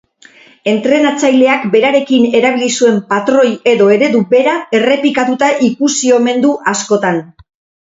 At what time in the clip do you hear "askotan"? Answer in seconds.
6.75-7.25